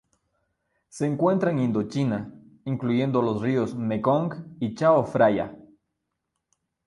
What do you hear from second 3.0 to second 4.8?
los ríos Mekong y